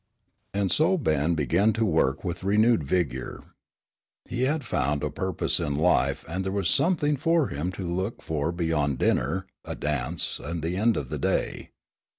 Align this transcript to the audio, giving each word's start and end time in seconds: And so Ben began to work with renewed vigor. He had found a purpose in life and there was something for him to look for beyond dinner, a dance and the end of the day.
And 0.55 0.71
so 0.71 0.97
Ben 0.97 1.35
began 1.35 1.73
to 1.73 1.85
work 1.85 2.23
with 2.23 2.43
renewed 2.43 2.83
vigor. 2.83 3.43
He 4.27 4.45
had 4.45 4.63
found 4.63 5.03
a 5.03 5.11
purpose 5.11 5.59
in 5.59 5.75
life 5.75 6.25
and 6.27 6.43
there 6.43 6.51
was 6.51 6.71
something 6.71 7.15
for 7.17 7.49
him 7.49 7.71
to 7.73 7.85
look 7.85 8.23
for 8.23 8.51
beyond 8.51 8.97
dinner, 8.97 9.45
a 9.63 9.75
dance 9.75 10.41
and 10.43 10.63
the 10.63 10.75
end 10.75 10.97
of 10.97 11.09
the 11.09 11.19
day. 11.19 11.69